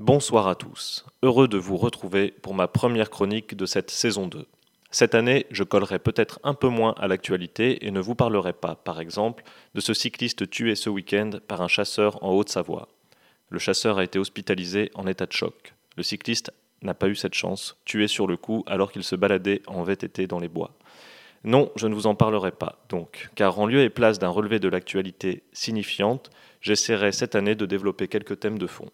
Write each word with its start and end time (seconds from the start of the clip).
Bonsoir 0.00 0.48
à 0.48 0.54
tous, 0.54 1.04
heureux 1.22 1.46
de 1.46 1.58
vous 1.58 1.76
retrouver 1.76 2.30
pour 2.30 2.54
ma 2.54 2.68
première 2.68 3.10
chronique 3.10 3.54
de 3.54 3.66
cette 3.66 3.90
saison 3.90 4.28
2. 4.28 4.46
Cette 4.90 5.14
année, 5.14 5.44
je 5.50 5.62
collerai 5.62 5.98
peut-être 5.98 6.40
un 6.42 6.54
peu 6.54 6.68
moins 6.68 6.94
à 6.96 7.06
l'actualité 7.06 7.84
et 7.84 7.90
ne 7.90 8.00
vous 8.00 8.14
parlerai 8.14 8.54
pas, 8.54 8.76
par 8.76 8.98
exemple, 8.98 9.44
de 9.74 9.80
ce 9.82 9.92
cycliste 9.92 10.48
tué 10.48 10.74
ce 10.74 10.88
week-end 10.88 11.32
par 11.46 11.60
un 11.60 11.68
chasseur 11.68 12.24
en 12.24 12.30
Haute-Savoie. 12.30 12.88
Le 13.50 13.58
chasseur 13.58 13.98
a 13.98 14.04
été 14.04 14.18
hospitalisé 14.18 14.90
en 14.94 15.06
état 15.06 15.26
de 15.26 15.32
choc. 15.32 15.74
Le 15.98 16.02
cycliste 16.02 16.50
n'a 16.80 16.94
pas 16.94 17.08
eu 17.08 17.14
cette 17.14 17.34
chance, 17.34 17.76
tué 17.84 18.08
sur 18.08 18.26
le 18.26 18.38
coup 18.38 18.64
alors 18.66 18.92
qu'il 18.92 19.04
se 19.04 19.16
baladait 19.16 19.60
en 19.66 19.82
VTT 19.82 20.26
dans 20.26 20.40
les 20.40 20.48
bois. 20.48 20.78
Non, 21.44 21.70
je 21.76 21.86
ne 21.86 21.94
vous 21.94 22.06
en 22.06 22.14
parlerai 22.14 22.52
pas, 22.52 22.82
donc, 22.88 23.28
car 23.34 23.58
en 23.58 23.66
lieu 23.66 23.82
et 23.82 23.90
place 23.90 24.18
d'un 24.18 24.30
relevé 24.30 24.60
de 24.60 24.68
l'actualité 24.68 25.42
signifiante, 25.52 26.30
j'essaierai 26.62 27.12
cette 27.12 27.34
année 27.34 27.54
de 27.54 27.66
développer 27.66 28.08
quelques 28.08 28.40
thèmes 28.40 28.58
de 28.58 28.66
fond 28.66 28.88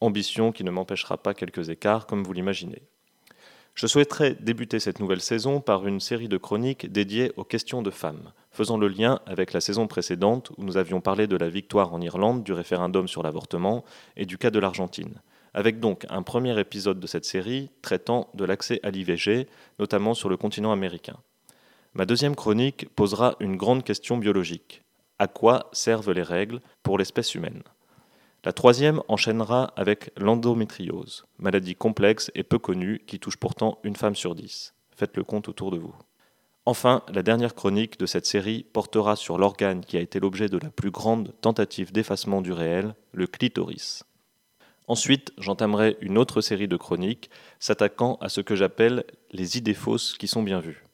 ambition 0.00 0.52
qui 0.52 0.64
ne 0.64 0.70
m'empêchera 0.70 1.18
pas 1.18 1.34
quelques 1.34 1.68
écarts, 1.68 2.06
comme 2.06 2.22
vous 2.22 2.32
l'imaginez. 2.32 2.82
Je 3.74 3.86
souhaiterais 3.86 4.34
débuter 4.34 4.80
cette 4.80 5.00
nouvelle 5.00 5.20
saison 5.20 5.60
par 5.60 5.86
une 5.86 6.00
série 6.00 6.28
de 6.28 6.36
chroniques 6.36 6.90
dédiées 6.90 7.32
aux 7.36 7.44
questions 7.44 7.82
de 7.82 7.90
femmes, 7.90 8.32
faisant 8.50 8.76
le 8.76 8.88
lien 8.88 9.20
avec 9.26 9.52
la 9.52 9.60
saison 9.60 9.86
précédente 9.86 10.50
où 10.58 10.64
nous 10.64 10.76
avions 10.76 11.00
parlé 11.00 11.26
de 11.26 11.36
la 11.36 11.48
victoire 11.48 11.94
en 11.94 12.00
Irlande 12.00 12.42
du 12.42 12.52
référendum 12.52 13.08
sur 13.08 13.22
l'avortement 13.22 13.84
et 14.16 14.26
du 14.26 14.38
cas 14.38 14.50
de 14.50 14.58
l'Argentine, 14.58 15.22
avec 15.54 15.80
donc 15.80 16.04
un 16.10 16.22
premier 16.22 16.58
épisode 16.58 17.00
de 17.00 17.06
cette 17.06 17.24
série 17.24 17.70
traitant 17.80 18.28
de 18.34 18.44
l'accès 18.44 18.80
à 18.82 18.90
l'IVG, 18.90 19.46
notamment 19.78 20.14
sur 20.14 20.28
le 20.28 20.36
continent 20.36 20.72
américain. 20.72 21.16
Ma 21.94 22.06
deuxième 22.06 22.36
chronique 22.36 22.88
posera 22.94 23.36
une 23.40 23.56
grande 23.56 23.84
question 23.84 24.18
biologique. 24.18 24.82
À 25.18 25.26
quoi 25.26 25.68
servent 25.72 26.12
les 26.12 26.22
règles 26.22 26.60
pour 26.82 26.98
l'espèce 26.98 27.34
humaine? 27.34 27.62
La 28.44 28.52
troisième 28.52 29.02
enchaînera 29.08 29.72
avec 29.76 30.12
l'endométriose, 30.16 31.26
maladie 31.38 31.74
complexe 31.74 32.30
et 32.34 32.42
peu 32.42 32.58
connue 32.58 33.02
qui 33.06 33.18
touche 33.18 33.36
pourtant 33.36 33.78
une 33.84 33.96
femme 33.96 34.16
sur 34.16 34.34
dix. 34.34 34.72
Faites 34.96 35.16
le 35.16 35.24
compte 35.24 35.48
autour 35.48 35.70
de 35.70 35.78
vous. 35.78 35.94
Enfin, 36.64 37.02
la 37.12 37.22
dernière 37.22 37.54
chronique 37.54 37.98
de 37.98 38.06
cette 38.06 38.26
série 38.26 38.64
portera 38.72 39.16
sur 39.16 39.38
l'organe 39.38 39.84
qui 39.84 39.96
a 39.96 40.00
été 40.00 40.20
l'objet 40.20 40.48
de 40.48 40.58
la 40.58 40.70
plus 40.70 40.90
grande 40.90 41.34
tentative 41.40 41.92
d'effacement 41.92 42.40
du 42.40 42.52
réel, 42.52 42.94
le 43.12 43.26
clitoris. 43.26 44.04
Ensuite, 44.86 45.32
j'entamerai 45.38 45.96
une 46.00 46.18
autre 46.18 46.40
série 46.40 46.68
de 46.68 46.76
chroniques 46.76 47.30
s'attaquant 47.58 48.18
à 48.20 48.28
ce 48.28 48.40
que 48.40 48.56
j'appelle 48.56 49.04
les 49.32 49.56
idées 49.56 49.74
fausses 49.74 50.16
qui 50.18 50.28
sont 50.28 50.42
bien 50.42 50.60
vues, 50.60 50.84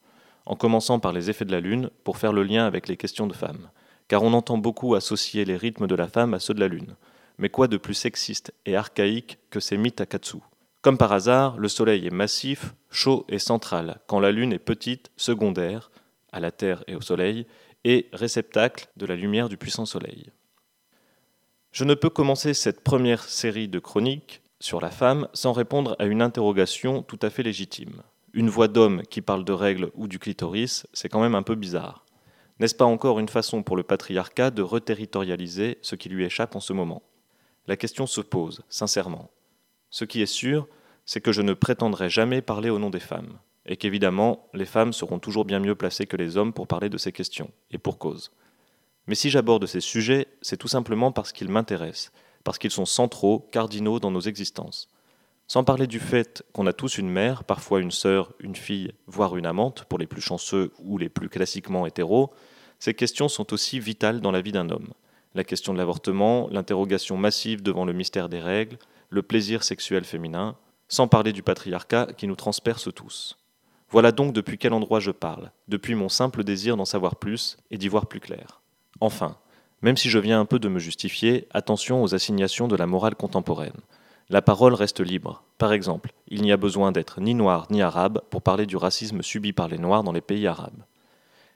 en 0.46 0.56
commençant 0.56 0.98
par 0.98 1.12
les 1.12 1.30
effets 1.30 1.44
de 1.44 1.52
la 1.52 1.60
Lune 1.60 1.90
pour 2.04 2.18
faire 2.18 2.32
le 2.32 2.42
lien 2.42 2.66
avec 2.66 2.88
les 2.88 2.96
questions 2.96 3.26
de 3.26 3.32
femmes, 3.32 3.70
car 4.08 4.22
on 4.22 4.34
entend 4.34 4.58
beaucoup 4.58 4.94
associer 4.94 5.44
les 5.44 5.56
rythmes 5.56 5.86
de 5.86 5.94
la 5.94 6.08
femme 6.08 6.34
à 6.34 6.40
ceux 6.40 6.54
de 6.54 6.60
la 6.60 6.68
Lune. 6.68 6.96
Mais 7.38 7.50
quoi 7.50 7.68
de 7.68 7.76
plus 7.76 7.94
sexiste 7.94 8.54
et 8.64 8.76
archaïque 8.76 9.38
que 9.50 9.60
ces 9.60 9.76
mythes 9.76 10.00
Akatsu 10.00 10.38
Comme 10.80 10.98
par 10.98 11.12
hasard, 11.12 11.58
le 11.58 11.68
Soleil 11.68 12.06
est 12.06 12.12
massif, 12.12 12.74
chaud 12.90 13.26
et 13.28 13.38
central, 13.38 14.00
quand 14.06 14.20
la 14.20 14.32
Lune 14.32 14.52
est 14.52 14.58
petite, 14.58 15.10
secondaire, 15.16 15.90
à 16.32 16.40
la 16.40 16.50
Terre 16.50 16.82
et 16.86 16.94
au 16.94 17.00
Soleil, 17.00 17.46
et 17.84 18.08
réceptacle 18.12 18.88
de 18.96 19.06
la 19.06 19.16
lumière 19.16 19.48
du 19.48 19.56
puissant 19.56 19.86
Soleil. 19.86 20.30
Je 21.72 21.84
ne 21.84 21.94
peux 21.94 22.08
commencer 22.08 22.54
cette 22.54 22.82
première 22.82 23.22
série 23.22 23.68
de 23.68 23.78
chroniques 23.78 24.40
sur 24.60 24.80
la 24.80 24.90
femme 24.90 25.28
sans 25.34 25.52
répondre 25.52 25.94
à 25.98 26.06
une 26.06 26.22
interrogation 26.22 27.02
tout 27.02 27.18
à 27.20 27.28
fait 27.28 27.42
légitime. 27.42 28.02
Une 28.32 28.48
voix 28.48 28.68
d'homme 28.68 29.02
qui 29.02 29.20
parle 29.20 29.44
de 29.44 29.52
règles 29.52 29.90
ou 29.94 30.08
du 30.08 30.18
clitoris, 30.18 30.86
c'est 30.92 31.08
quand 31.08 31.20
même 31.20 31.34
un 31.34 31.42
peu 31.42 31.54
bizarre. 31.54 32.06
N'est-ce 32.58 32.74
pas 32.74 32.86
encore 32.86 33.18
une 33.18 33.28
façon 33.28 33.62
pour 33.62 33.76
le 33.76 33.82
patriarcat 33.82 34.50
de 34.50 34.62
reterritorialiser 34.62 35.78
ce 35.82 35.94
qui 35.94 36.08
lui 36.08 36.24
échappe 36.24 36.56
en 36.56 36.60
ce 36.60 36.72
moment? 36.72 37.02
La 37.66 37.76
question 37.76 38.06
se 38.06 38.20
pose, 38.20 38.62
sincèrement. 38.68 39.30
Ce 39.90 40.04
qui 40.04 40.22
est 40.22 40.26
sûr, 40.26 40.68
c'est 41.04 41.20
que 41.20 41.32
je 41.32 41.42
ne 41.42 41.52
prétendrai 41.52 42.10
jamais 42.10 42.42
parler 42.42 42.70
au 42.70 42.78
nom 42.78 42.90
des 42.90 43.00
femmes, 43.00 43.38
et 43.64 43.76
qu'évidemment, 43.76 44.48
les 44.54 44.64
femmes 44.64 44.92
seront 44.92 45.18
toujours 45.18 45.44
bien 45.44 45.60
mieux 45.60 45.74
placées 45.74 46.06
que 46.06 46.16
les 46.16 46.36
hommes 46.36 46.52
pour 46.52 46.66
parler 46.66 46.88
de 46.88 46.98
ces 46.98 47.12
questions, 47.12 47.50
et 47.70 47.78
pour 47.78 47.98
cause. 47.98 48.30
Mais 49.06 49.14
si 49.14 49.30
j'aborde 49.30 49.66
ces 49.66 49.80
sujets, 49.80 50.26
c'est 50.42 50.56
tout 50.56 50.68
simplement 50.68 51.12
parce 51.12 51.32
qu'ils 51.32 51.48
m'intéressent, 51.48 52.12
parce 52.44 52.58
qu'ils 52.58 52.70
sont 52.70 52.86
centraux, 52.86 53.48
cardinaux 53.52 54.00
dans 54.00 54.10
nos 54.10 54.20
existences. 54.20 54.88
Sans 55.48 55.62
parler 55.62 55.86
du 55.86 56.00
fait 56.00 56.44
qu'on 56.52 56.66
a 56.66 56.72
tous 56.72 56.98
une 56.98 57.08
mère, 57.08 57.44
parfois 57.44 57.80
une 57.80 57.92
sœur, 57.92 58.32
une 58.40 58.56
fille, 58.56 58.92
voire 59.06 59.36
une 59.36 59.46
amante, 59.46 59.84
pour 59.84 59.98
les 59.98 60.06
plus 60.06 60.20
chanceux 60.20 60.72
ou 60.80 60.98
les 60.98 61.08
plus 61.08 61.28
classiquement 61.28 61.86
hétéros, 61.86 62.32
ces 62.80 62.94
questions 62.94 63.28
sont 63.28 63.52
aussi 63.52 63.78
vitales 63.78 64.20
dans 64.20 64.32
la 64.32 64.40
vie 64.40 64.52
d'un 64.52 64.70
homme 64.70 64.92
la 65.36 65.44
question 65.44 65.74
de 65.74 65.78
l'avortement, 65.78 66.48
l'interrogation 66.50 67.18
massive 67.18 67.62
devant 67.62 67.84
le 67.84 67.92
mystère 67.92 68.30
des 68.30 68.40
règles, 68.40 68.78
le 69.10 69.22
plaisir 69.22 69.62
sexuel 69.62 70.04
féminin, 70.04 70.56
sans 70.88 71.08
parler 71.08 71.34
du 71.34 71.42
patriarcat 71.42 72.08
qui 72.16 72.26
nous 72.26 72.36
transperce 72.36 72.92
tous. 72.94 73.36
Voilà 73.90 74.12
donc 74.12 74.32
depuis 74.32 74.56
quel 74.56 74.72
endroit 74.72 74.98
je 74.98 75.10
parle, 75.10 75.52
depuis 75.68 75.94
mon 75.94 76.08
simple 76.08 76.42
désir 76.42 76.78
d'en 76.78 76.86
savoir 76.86 77.16
plus 77.16 77.58
et 77.70 77.76
d'y 77.76 77.88
voir 77.88 78.06
plus 78.06 78.18
clair. 78.18 78.62
Enfin, 79.00 79.36
même 79.82 79.98
si 79.98 80.08
je 80.08 80.18
viens 80.18 80.40
un 80.40 80.46
peu 80.46 80.58
de 80.58 80.70
me 80.70 80.78
justifier, 80.78 81.46
attention 81.50 82.02
aux 82.02 82.14
assignations 82.14 82.66
de 82.66 82.76
la 82.76 82.86
morale 82.86 83.14
contemporaine. 83.14 83.80
La 84.30 84.40
parole 84.40 84.72
reste 84.72 85.00
libre. 85.00 85.44
Par 85.58 85.74
exemple, 85.74 86.12
il 86.28 86.40
n'y 86.42 86.50
a 86.50 86.56
besoin 86.56 86.92
d'être 86.92 87.20
ni 87.20 87.34
noir 87.34 87.66
ni 87.70 87.82
arabe 87.82 88.22
pour 88.30 88.40
parler 88.40 88.64
du 88.64 88.76
racisme 88.76 89.22
subi 89.22 89.52
par 89.52 89.68
les 89.68 89.78
noirs 89.78 90.02
dans 90.02 90.12
les 90.12 90.22
pays 90.22 90.46
arabes. 90.46 90.82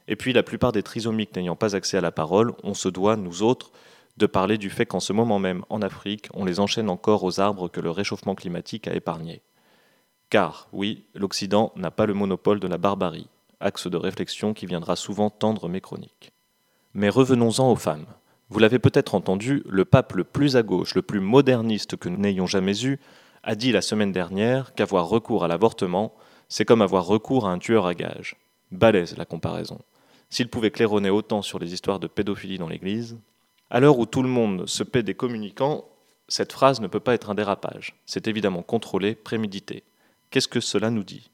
Et 0.09 0.17
puis 0.17 0.33
la 0.33 0.43
plupart 0.43 0.73
des 0.73 0.83
trisomiques 0.83 1.35
n'ayant 1.37 1.57
pas 1.57 1.77
accès 1.77 1.97
à 1.97 2.01
la 2.01 2.13
parole, 2.13 2.53
on 2.63 2.75
se 2.75 2.89
doit, 2.89 3.17
nous 3.17 3.43
autres, 3.43 3.73
de 4.17 4.27
parler 4.27 4.59
du 4.59 4.71
fait 4.71 4.87
qu'en 4.87 5.01
ce 5.01 5.13
moment 5.13 5.39
même, 5.39 5.65
en 5.69 5.83
Afrique, 5.83 6.29
on 6.35 6.45
les 6.45 6.61
enchaîne 6.61 6.91
encore 6.91 7.25
aux 7.25 7.41
arbres 7.41 7.69
que 7.69 7.81
le 7.81 7.91
réchauffement 7.91 8.35
climatique 8.35 8.89
a 8.89 8.95
épargnés. 8.95 9.43
Car, 10.29 10.69
oui, 10.73 11.05
l'Occident 11.15 11.73
n'a 11.77 11.91
pas 11.91 12.07
le 12.07 12.15
monopole 12.15 12.61
de 12.61 12.69
la 12.69 12.79
barbarie, 12.79 13.29
axe 13.61 13.87
de 13.87 13.97
réflexion 13.97 14.55
qui 14.55 14.67
viendra 14.67 14.97
souvent 14.97 15.31
tendre 15.31 15.69
mes 15.69 15.81
chroniques. 15.81 16.33
Mais 16.95 17.09
revenons-en 17.09 17.71
aux 17.71 17.77
femmes. 17.77 18.07
Vous 18.49 18.59
l'avez 18.59 18.79
peut-être 18.79 19.15
entendu, 19.15 19.63
le 19.69 19.85
pape 19.85 20.13
le 20.13 20.25
plus 20.25 20.57
à 20.57 20.63
gauche, 20.63 20.95
le 20.95 21.03
plus 21.03 21.21
moderniste 21.21 21.97
que 21.97 22.09
nous 22.09 22.19
n'ayons 22.19 22.47
jamais 22.47 22.85
eu, 22.85 22.99
a 23.43 23.55
dit 23.55 23.73
la 23.73 23.81
semaine 23.81 24.13
dernière 24.13 24.75
qu'avoir 24.75 25.09
recours 25.09 25.45
à 25.45 25.49
l'avortement, 25.49 26.15
c'est 26.49 26.65
comme 26.65 26.83
avoir 26.83 27.07
recours 27.07 27.47
à 27.47 27.53
un 27.53 27.59
tueur 27.59 27.87
à 27.87 27.95
gages. 27.95 28.37
Balèze 28.73 29.17
la 29.17 29.25
comparaison. 29.25 29.79
S'il 30.31 30.49
pouvait 30.49 30.71
claironner 30.71 31.11
autant 31.11 31.43
sur 31.43 31.59
les 31.59 31.75
histoires 31.75 31.99
de 31.99 32.07
pédophilie 32.07 32.59
dans 32.59 32.69
l'Église, 32.69 33.19
à 33.69 33.81
l'heure 33.81 33.99
où 33.99 34.07
tout 34.07 34.23
le 34.23 34.29
monde 34.29 34.69
se 34.69 34.85
paie 34.85 35.03
des 35.03 35.15
communicants, 35.15 35.85
cette 36.29 36.53
phrase 36.53 36.81
ne 36.81 36.87
peut 36.87 37.01
pas 37.01 37.15
être 37.15 37.31
un 37.31 37.35
dérapage. 37.35 37.97
C'est 38.07 38.29
évidemment 38.29 38.63
contrôlé, 38.63 39.17
prémédité. 39.17 39.83
Qu'est-ce 40.31 40.49
que 40.49 40.61
cela 40.61 40.91
nous 40.91 41.03
dit? 41.03 41.31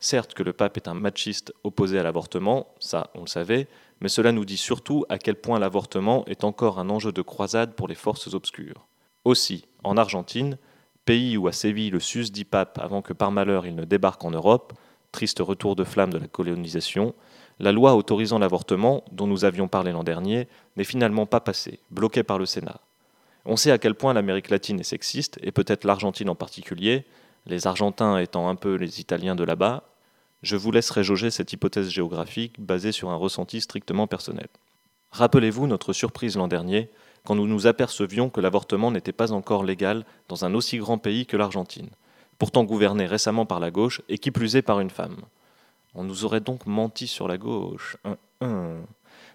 Certes 0.00 0.32
que 0.32 0.42
le 0.42 0.52
pape 0.52 0.78
est 0.78 0.88
un 0.88 0.94
machiste 0.94 1.52
opposé 1.64 1.98
à 1.98 2.02
l'avortement, 2.02 2.68
ça 2.78 3.10
on 3.14 3.22
le 3.22 3.26
savait, 3.26 3.68
mais 4.00 4.08
cela 4.08 4.32
nous 4.32 4.44
dit 4.44 4.56
surtout 4.56 5.04
à 5.08 5.18
quel 5.18 5.34
point 5.34 5.58
l'avortement 5.58 6.24
est 6.26 6.44
encore 6.44 6.78
un 6.78 6.88
enjeu 6.88 7.12
de 7.12 7.20
croisade 7.20 7.74
pour 7.74 7.88
les 7.88 7.94
forces 7.94 8.32
obscures. 8.32 8.86
Aussi, 9.24 9.66
en 9.84 9.96
Argentine, 9.96 10.56
pays 11.04 11.36
où 11.36 11.48
a 11.48 11.52
sévi 11.52 11.90
le 11.90 12.00
sus-dit 12.00 12.44
pape 12.44 12.78
avant 12.78 13.02
que 13.02 13.12
par 13.12 13.32
malheur 13.32 13.66
il 13.66 13.74
ne 13.74 13.84
débarque 13.84 14.24
en 14.24 14.30
Europe, 14.30 14.72
triste 15.12 15.40
retour 15.40 15.76
de 15.76 15.84
flamme 15.84 16.12
de 16.12 16.18
la 16.18 16.26
colonisation, 16.26 17.14
la 17.60 17.72
loi 17.72 17.94
autorisant 17.94 18.38
l'avortement, 18.38 19.04
dont 19.10 19.26
nous 19.26 19.44
avions 19.44 19.68
parlé 19.68 19.92
l'an 19.92 20.04
dernier, 20.04 20.48
n'est 20.76 20.84
finalement 20.84 21.26
pas 21.26 21.40
passée, 21.40 21.80
bloquée 21.90 22.22
par 22.22 22.38
le 22.38 22.46
Sénat. 22.46 22.80
On 23.44 23.56
sait 23.56 23.70
à 23.70 23.78
quel 23.78 23.94
point 23.94 24.12
l'Amérique 24.12 24.50
latine 24.50 24.80
est 24.80 24.84
sexiste, 24.84 25.38
et 25.42 25.52
peut-être 25.52 25.84
l'Argentine 25.84 26.28
en 26.28 26.34
particulier, 26.34 27.04
les 27.46 27.66
Argentins 27.66 28.18
étant 28.18 28.48
un 28.48 28.54
peu 28.54 28.74
les 28.74 29.00
Italiens 29.00 29.34
de 29.34 29.44
là-bas. 29.44 29.84
Je 30.42 30.56
vous 30.56 30.70
laisserai 30.70 31.02
jauger 31.02 31.30
cette 31.30 31.52
hypothèse 31.52 31.88
géographique 31.88 32.60
basée 32.60 32.92
sur 32.92 33.10
un 33.10 33.16
ressenti 33.16 33.60
strictement 33.60 34.06
personnel. 34.06 34.48
Rappelez-vous 35.10 35.66
notre 35.66 35.92
surprise 35.92 36.36
l'an 36.36 36.46
dernier, 36.46 36.90
quand 37.24 37.34
nous 37.34 37.46
nous 37.46 37.66
apercevions 37.66 38.30
que 38.30 38.40
l'avortement 38.40 38.90
n'était 38.90 39.12
pas 39.12 39.32
encore 39.32 39.64
légal 39.64 40.04
dans 40.28 40.44
un 40.44 40.54
aussi 40.54 40.78
grand 40.78 40.98
pays 40.98 41.26
que 41.26 41.36
l'Argentine, 41.36 41.90
pourtant 42.38 42.64
gouverné 42.64 43.06
récemment 43.06 43.46
par 43.46 43.60
la 43.60 43.70
gauche 43.70 44.00
et 44.08 44.18
qui 44.18 44.30
plus 44.30 44.56
est 44.56 44.62
par 44.62 44.80
une 44.80 44.90
femme. 44.90 45.16
On 45.94 46.04
nous 46.04 46.24
aurait 46.24 46.40
donc 46.40 46.66
menti 46.66 47.06
sur 47.06 47.28
la 47.28 47.38
gauche. 47.38 47.96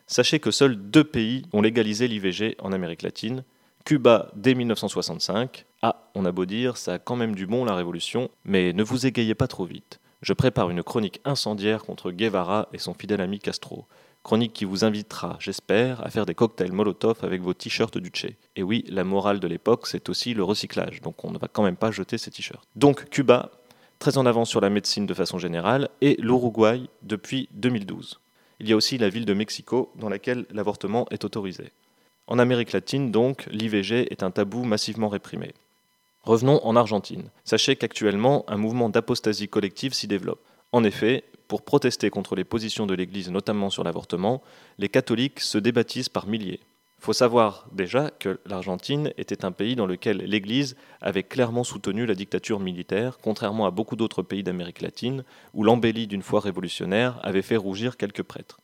Sachez 0.08 0.40
que 0.40 0.52
seuls 0.52 0.76
deux 0.76 1.04
pays 1.04 1.44
ont 1.54 1.62
légalisé 1.62 2.08
l'IVG 2.08 2.56
en 2.60 2.72
Amérique 2.72 3.02
latine. 3.02 3.44
Cuba 3.86 4.32
dès 4.36 4.54
1965. 4.56 5.66
Ah, 5.82 6.10
on 6.16 6.26
a 6.26 6.32
beau 6.32 6.46
dire, 6.46 6.78
ça 6.78 6.94
a 6.94 7.00
quand 7.00 7.18
même 7.18 7.36
du 7.36 7.46
bon 7.46 7.66
la 7.66 7.76
révolution, 7.76 8.30
mais 8.46 8.72
ne 8.72 8.84
vous 8.84 9.06
égayez 9.06 9.36
pas 9.36 9.48
trop 9.48 9.66
vite. 9.66 10.00
Je 10.22 10.32
prépare 10.32 10.70
une 10.70 10.84
chronique 10.84 11.20
incendiaire 11.26 11.84
contre 11.84 12.12
Guevara 12.12 12.70
et 12.72 12.78
son 12.78 12.94
fidèle 12.94 13.20
ami 13.20 13.40
Castro. 13.40 13.86
Chronique 14.24 14.54
qui 14.54 14.64
vous 14.64 14.86
invitera, 14.86 15.36
j'espère, 15.40 16.06
à 16.06 16.10
faire 16.10 16.25
des 16.25 16.34
cocktails 16.34 16.72
Molotov 16.72 17.18
avec 17.24 17.42
vos 17.42 17.54
t-shirts 17.54 17.98
du 17.98 18.10
Che. 18.14 18.28
Et 18.56 18.64
oui, 18.64 18.86
la 18.88 19.04
morale 19.04 19.42
de 19.42 19.48
l'époque, 19.48 19.86
c'est 19.86 20.08
aussi 20.08 20.34
le 20.34 20.46
recyclage, 20.46 21.02
donc 21.02 21.25
on 21.25 21.31
ne 21.31 21.38
va 21.38 21.50
quand 21.50 21.64
même 21.64 21.75
pas 21.75 21.92
jeter 21.92 22.18
ces 22.18 22.31
t-shirts. 22.31 22.64
Donc 22.78 23.10
Cuba, 23.10 23.52
très 24.00 24.18
en 24.18 24.25
avance 24.25 24.50
sur 24.50 24.62
la 24.62 24.70
médecine 24.70 25.06
de 25.06 25.14
façon 25.14 25.40
générale, 25.40 25.90
et 26.00 26.16
l'Uruguay 26.20 26.84
depuis 27.02 27.50
2012. 27.52 28.22
Il 28.62 28.70
y 28.70 28.72
a 28.72 28.78
aussi 28.78 28.98
la 28.98 29.10
ville 29.10 29.25
de 29.25 29.34
Mexico, 29.34 29.92
dans 29.96 30.08
laquelle 30.08 30.46
l'avortement 30.52 31.06
est 31.12 31.26
autorisé. 31.26 31.72
En 32.28 32.40
Amérique 32.40 32.72
latine, 32.72 33.12
donc, 33.12 33.46
l'IVG 33.52 34.10
est 34.10 34.24
un 34.24 34.31
tabou 34.31 34.64
massivement 34.64 35.10
réprimé. 35.10 35.54
Revenons 36.24 36.66
en 36.66 36.78
Argentine. 36.78 37.30
Sachez 37.44 37.76
qu'actuellement, 37.76 38.46
un 38.48 38.56
mouvement 38.56 38.88
d'apostasie 38.88 39.50
collective 39.50 39.94
s'y 39.94 40.08
développe. 40.08 40.40
En 40.72 40.86
effet, 40.86 41.26
pour 41.54 41.62
protester 41.62 42.10
contre 42.10 42.36
les 42.36 42.46
positions 42.46 42.88
de 42.88 42.96
l'Église, 42.96 43.30
notamment 43.30 43.70
sur 43.70 43.84
l'avortement, 43.84 44.42
les 44.80 44.90
catholiques 44.90 45.40
se 45.40 45.60
débaptisent 45.60 46.10
par 46.10 46.26
milliers. 46.26 46.62
Il 46.98 47.06
faut 47.06 47.14
savoir 47.14 47.68
déjà 47.72 48.10
que 48.10 48.40
l'Argentine 48.48 49.14
était 49.20 49.46
un 49.46 49.52
pays 49.52 49.76
dans 49.76 49.86
lequel 49.86 50.18
l'Église 50.18 50.76
avait 51.00 51.22
clairement 51.22 51.64
soutenu 51.64 52.08
la 52.08 52.16
dictature 52.16 52.60
militaire, 52.60 53.20
contrairement 53.22 53.68
à 53.68 53.70
beaucoup 53.70 53.96
d'autres 53.96 54.24
pays 54.24 54.42
d'Amérique 54.42 54.82
latine, 54.82 55.24
où 55.54 55.64
l'embellie 55.64 56.08
d'une 56.08 56.24
foi 56.24 56.40
révolutionnaire 56.40 57.20
avait 57.22 57.44
fait 57.44 57.56
rougir 57.56 57.98
quelques 57.98 58.24
prêtres. 58.24 58.60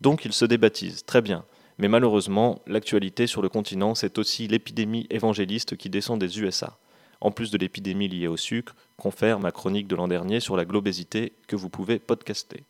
Donc 0.00 0.24
ils 0.24 0.32
se 0.32 0.46
débaptisent, 0.46 1.04
très 1.04 1.20
bien. 1.20 1.44
Mais 1.76 1.88
malheureusement, 1.88 2.62
l'actualité 2.66 3.26
sur 3.26 3.42
le 3.42 3.50
continent, 3.50 3.94
c'est 3.94 4.16
aussi 4.16 4.48
l'épidémie 4.48 5.06
évangéliste 5.10 5.76
qui 5.76 5.90
descend 5.90 6.18
des 6.18 6.40
USA 6.40 6.78
en 7.24 7.30
plus 7.30 7.50
de 7.50 7.56
l'épidémie 7.56 8.06
liée 8.06 8.28
au 8.28 8.36
sucre, 8.36 8.76
confère 8.98 9.40
ma 9.40 9.50
chronique 9.50 9.88
de 9.88 9.96
l'an 9.96 10.08
dernier 10.08 10.40
sur 10.40 10.56
la 10.56 10.66
globésité 10.66 11.32
que 11.48 11.56
vous 11.56 11.70
pouvez 11.70 11.98
podcaster. 11.98 12.64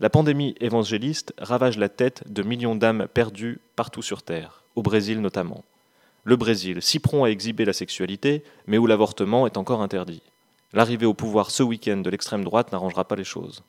La 0.00 0.10
pandémie 0.10 0.56
évangéliste 0.60 1.32
ravage 1.38 1.78
la 1.78 1.88
tête 1.88 2.24
de 2.26 2.42
millions 2.42 2.74
d'âmes 2.74 3.06
perdues 3.14 3.60
partout 3.76 4.02
sur 4.02 4.24
Terre, 4.24 4.64
au 4.74 4.82
Brésil 4.82 5.20
notamment. 5.20 5.62
Le 6.24 6.34
Brésil, 6.34 6.82
si 6.82 6.98
prompt 6.98 7.24
à 7.24 7.30
exhiber 7.30 7.64
la 7.64 7.72
sexualité, 7.72 8.42
mais 8.66 8.76
où 8.76 8.88
l'avortement 8.88 9.46
est 9.46 9.56
encore 9.56 9.82
interdit. 9.82 10.22
L'arrivée 10.72 11.06
au 11.06 11.14
pouvoir 11.14 11.52
ce 11.52 11.62
week-end 11.62 11.98
de 11.98 12.10
l'extrême 12.10 12.42
droite 12.42 12.72
n'arrangera 12.72 13.04
pas 13.04 13.16
les 13.16 13.24
choses. 13.24 13.62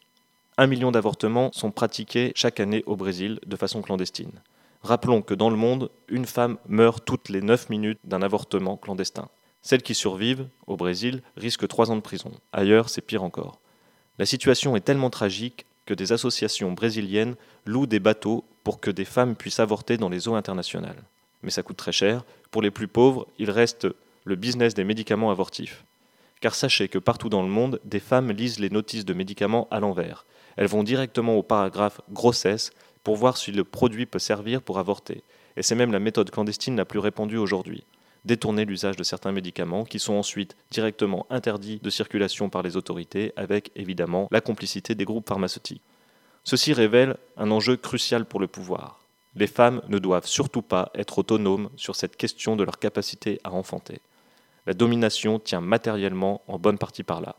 Un 0.57 0.65
million 0.65 0.91
d'avortements 0.91 1.51
sont 1.53 1.69
pratiqués 1.69 2.31
chaque 2.35 2.59
année 2.59 2.83
au 2.87 2.95
Brésil 2.95 3.39
de 3.45 3.55
façon 3.55 3.83
clandestine. 3.83 4.41
Rappelons 4.81 5.21
que 5.21 5.35
dans 5.35 5.51
le 5.51 5.57
monde, 5.57 5.91
une 6.07 6.25
femme 6.25 6.57
meurt 6.67 7.05
toutes 7.05 7.29
les 7.29 7.41
9 7.41 7.69
minutes 7.69 7.99
d'un 8.03 8.23
avortement 8.23 8.77
clandestin. 8.77 9.29
Celles 9.63 9.81
qui 9.81 9.95
survivent, 9.95 10.47
au 10.67 10.75
Brésil, 10.75 11.21
risquent 11.37 11.69
trois 11.69 11.89
ans 11.89 11.95
de 11.95 12.01
prison. 12.01 12.31
Ailleurs, 12.51 12.89
c'est 12.89 13.01
pire 13.01 13.23
encore. 13.23 13.61
La 14.19 14.25
situation 14.25 14.75
est 14.75 14.81
tellement 14.81 15.09
tragique 15.09 15.65
que 15.85 15.93
des 15.93 16.11
associations 16.11 16.73
brésiliennes 16.73 17.35
louent 17.65 17.87
des 17.87 18.01
bateaux 18.01 18.43
pour 18.65 18.81
que 18.81 18.91
des 18.91 19.05
femmes 19.05 19.35
puissent 19.35 19.61
avorter 19.61 19.95
dans 19.95 20.09
les 20.09 20.27
eaux 20.27 20.35
internationales. 20.35 21.01
Mais 21.43 21.49
ça 21.49 21.63
coûte 21.63 21.77
très 21.77 21.93
cher. 21.93 22.25
Pour 22.51 22.61
les 22.61 22.71
plus 22.71 22.89
pauvres, 22.89 23.25
il 23.39 23.49
reste 23.49 23.87
le 24.25 24.35
business 24.35 24.73
des 24.73 24.83
médicaments 24.83 25.31
avortifs. 25.31 25.85
Car 26.41 26.55
sachez 26.55 26.89
que 26.89 26.99
partout 26.99 27.29
dans 27.29 27.41
le 27.41 27.47
monde, 27.47 27.79
des 27.85 28.01
femmes 28.01 28.31
lisent 28.31 28.59
les 28.59 28.69
notices 28.69 29.05
de 29.05 29.13
médicaments 29.13 29.69
à 29.71 29.79
l'envers. 29.79 30.25
Elles 30.57 30.67
vont 30.67 30.83
directement 30.83 31.37
au 31.37 31.43
paragraphe 31.43 32.01
grossesse 32.11 32.71
pour 33.03 33.15
voir 33.15 33.37
si 33.37 33.53
le 33.53 33.63
produit 33.63 34.05
peut 34.05 34.19
servir 34.19 34.61
pour 34.61 34.77
avorter. 34.77 35.23
Et 35.55 35.63
c'est 35.63 35.75
même 35.75 35.93
la 35.93 35.99
méthode 35.99 36.31
clandestine 36.31 36.75
la 36.75 36.85
plus 36.85 36.99
répandue 36.99 37.37
aujourd'hui 37.37 37.85
détourner 38.25 38.65
l'usage 38.65 38.95
de 38.95 39.03
certains 39.03 39.31
médicaments 39.31 39.83
qui 39.83 39.99
sont 39.99 40.13
ensuite 40.13 40.55
directement 40.71 41.25
interdits 41.29 41.79
de 41.81 41.89
circulation 41.89 42.49
par 42.49 42.63
les 42.63 42.77
autorités 42.77 43.33
avec 43.35 43.71
évidemment 43.75 44.27
la 44.31 44.41
complicité 44.41 44.95
des 44.95 45.05
groupes 45.05 45.27
pharmaceutiques. 45.27 45.81
Ceci 46.43 46.73
révèle 46.73 47.17
un 47.37 47.51
enjeu 47.51 47.77
crucial 47.77 48.25
pour 48.25 48.39
le 48.39 48.47
pouvoir. 48.47 48.99
Les 49.35 49.47
femmes 49.47 49.81
ne 49.87 49.97
doivent 49.97 50.27
surtout 50.27 50.61
pas 50.61 50.91
être 50.93 51.19
autonomes 51.19 51.69
sur 51.75 51.95
cette 51.95 52.17
question 52.17 52.55
de 52.55 52.63
leur 52.63 52.79
capacité 52.79 53.39
à 53.43 53.51
enfanter. 53.51 53.99
La 54.65 54.73
domination 54.73 55.39
tient 55.39 55.61
matériellement 55.61 56.41
en 56.47 56.59
bonne 56.59 56.77
partie 56.77 57.03
par 57.03 57.19
là. 57.19 57.35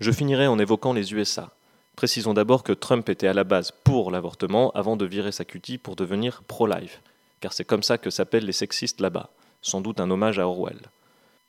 Je 0.00 0.10
finirai 0.10 0.46
en 0.46 0.58
évoquant 0.58 0.92
les 0.92 1.12
USA. 1.14 1.50
Précisons 1.94 2.34
d'abord 2.34 2.62
que 2.62 2.72
Trump 2.72 3.08
était 3.08 3.28
à 3.28 3.32
la 3.32 3.44
base 3.44 3.72
pour 3.84 4.10
l'avortement 4.10 4.70
avant 4.72 4.96
de 4.96 5.06
virer 5.06 5.32
sa 5.32 5.44
cutie 5.44 5.78
pour 5.78 5.96
devenir 5.96 6.42
pro-life, 6.42 7.00
car 7.40 7.52
c'est 7.52 7.64
comme 7.64 7.82
ça 7.82 7.98
que 7.98 8.10
s'appellent 8.10 8.44
les 8.44 8.52
sexistes 8.52 9.00
là-bas 9.00 9.30
sans 9.66 9.80
doute 9.80 10.00
un 10.00 10.10
hommage 10.10 10.38
à 10.38 10.46
Orwell. 10.46 10.80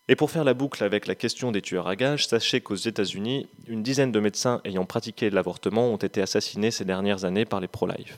Et 0.09 0.15
pour 0.15 0.31
faire 0.31 0.43
la 0.43 0.53
boucle 0.53 0.83
avec 0.83 1.05
la 1.05 1.15
question 1.15 1.51
des 1.51 1.61
tueurs 1.61 1.87
à 1.87 1.95
gages, 1.95 2.27
sachez 2.27 2.61
qu'aux 2.61 2.75
États-Unis, 2.75 3.47
une 3.67 3.83
dizaine 3.83 4.11
de 4.11 4.19
médecins 4.19 4.61
ayant 4.63 4.85
pratiqué 4.85 5.29
l'avortement 5.29 5.87
ont 5.87 5.97
été 5.97 6.21
assassinés 6.21 6.71
ces 6.71 6.85
dernières 6.85 7.25
années 7.25 7.45
par 7.45 7.59
les 7.59 7.67
pro-life. 7.67 8.17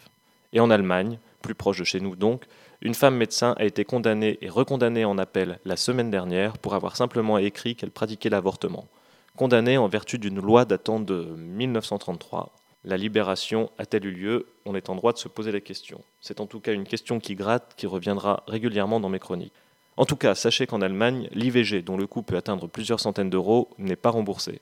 Et 0.54 0.60
en 0.60 0.70
Allemagne, 0.70 1.20
plus 1.42 1.56
proche 1.56 1.80
de 1.80 1.84
chez 1.84 2.00
nous 2.00 2.16
donc, 2.16 2.46
une 2.82 2.94
femme 2.94 3.18
médecin 3.18 3.56
a 3.58 3.66
été 3.66 3.84
condamnée 3.84 4.38
et 4.42 4.50
recondamnée 4.50 5.04
en 5.04 5.18
appel 5.18 5.60
la 5.66 5.76
semaine 5.76 6.12
dernière 6.12 6.58
pour 6.58 6.76
avoir 6.76 6.96
simplement 6.96 7.38
écrit 7.38 7.76
qu'elle 7.76 7.92
pratiquait 7.92 8.30
l'avortement. 8.30 8.88
Condamnée 9.36 9.78
en 9.78 9.88
vertu 9.88 10.18
d'une 10.18 10.40
loi 10.40 10.66
datant 10.66 11.00
de 11.00 11.24
1933. 11.38 12.54
La 12.86 12.96
libération 12.96 13.70
a-t-elle 13.78 14.06
eu 14.06 14.12
lieu? 14.12 14.48
On 14.66 14.76
est 14.76 14.90
en 14.90 14.96
droit 14.96 15.12
de 15.12 15.18
se 15.18 15.28
poser 15.28 15.52
la 15.52 15.60
question. 15.60 16.02
C'est 16.22 16.40
en 16.40 16.46
tout 16.46 16.62
cas 16.62 16.72
une 16.72 16.86
question 16.86 17.20
qui 17.20 17.36
gratte, 17.36 17.74
qui 17.76 17.88
reviendra 17.88 18.44
régulièrement 18.48 19.02
dans 19.02 19.10
mes 19.10 19.20
chroniques. 19.20 19.54
En 20.00 20.06
tout 20.06 20.16
cas, 20.16 20.34
sachez 20.34 20.66
qu'en 20.66 20.80
Allemagne, 20.80 21.28
l'IVG, 21.34 21.82
dont 21.82 21.98
le 21.98 22.08
coût 22.08 22.22
peut 22.24 22.38
atteindre 22.38 22.68
plusieurs 22.68 23.02
centaines 23.02 23.30
d'euros, 23.30 23.70
n'est 23.78 23.98
pas 23.98 24.12
remboursé. 24.12 24.62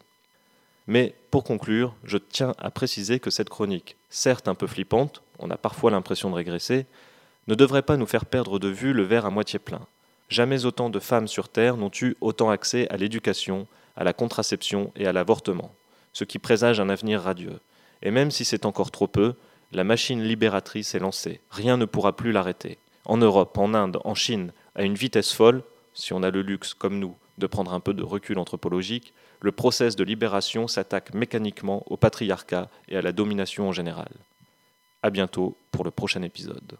Mais 0.88 1.14
pour 1.30 1.44
conclure, 1.44 1.94
je 2.04 2.18
tiens 2.18 2.56
à 2.58 2.72
préciser 2.72 3.20
que 3.20 3.30
cette 3.30 3.48
chronique, 3.50 3.98
certes 4.10 4.48
un 4.48 4.56
peu 4.56 4.66
flippante, 4.66 5.22
on 5.38 5.52
a 5.52 5.58
parfois 5.58 5.92
l'impression 5.92 6.32
de 6.32 6.36
régresser, 6.36 6.88
ne 7.46 7.54
devrait 7.54 7.84
pas 7.84 7.98
nous 7.98 8.08
faire 8.08 8.26
perdre 8.26 8.58
de 8.58 8.68
vue 8.68 8.94
le 8.94 9.04
verre 9.04 9.28
à 9.28 9.30
moitié 9.30 9.60
plein. 9.60 9.86
Jamais 10.28 10.66
autant 10.66 10.90
de 10.90 11.00
femmes 11.00 11.28
sur 11.28 11.50
Terre 11.50 11.78
n'ont 11.78 11.92
eu 12.02 12.16
autant 12.20 12.50
accès 12.50 12.90
à 12.90 12.98
l'éducation, 12.98 13.68
à 13.96 14.04
la 14.04 14.14
contraception 14.14 14.92
et 14.96 15.06
à 15.06 15.14
l'avortement, 15.14 15.72
ce 16.14 16.24
qui 16.24 16.40
présage 16.40 16.80
un 16.80 16.90
avenir 16.90 17.22
radieux. 17.22 17.60
Et 18.02 18.10
même 18.10 18.32
si 18.32 18.44
c'est 18.44 18.66
encore 18.66 18.90
trop 18.90 19.08
peu, 19.08 19.36
la 19.72 19.84
machine 19.84 20.24
libératrice 20.24 20.96
est 20.96 21.00
lancée. 21.00 21.42
Rien 21.52 21.78
ne 21.78 21.86
pourra 21.86 22.16
plus 22.16 22.32
l'arrêter. 22.32 22.80
En 23.06 23.18
Europe, 23.18 23.58
en 23.58 23.74
Inde, 23.76 24.00
en 24.04 24.16
Chine, 24.16 24.52
à 24.78 24.84
une 24.84 24.94
vitesse 24.94 25.34
folle, 25.34 25.64
si 25.94 26.14
on 26.14 26.24
a 26.24 26.30
le 26.30 26.42
luxe, 26.42 26.74
comme 26.74 27.00
nous, 27.00 27.16
de 27.38 27.48
prendre 27.48 27.74
un 27.74 27.80
peu 27.80 27.94
de 27.94 28.04
recul 28.04 28.38
anthropologique, 28.40 29.14
le 29.42 29.52
process 29.52 29.96
de 29.96 30.04
libération 30.04 30.68
s'attaque 30.68 31.14
mécaniquement 31.14 31.84
au 31.88 31.98
patriarcat 31.98 32.70
et 32.88 32.96
à 32.96 33.02
la 33.02 33.12
domination 33.12 33.68
en 33.68 33.72
général. 33.72 34.10
À 35.04 35.10
bientôt 35.10 35.58
pour 35.72 35.84
le 35.84 35.92
prochain 35.92 36.22
épisode. 36.22 36.78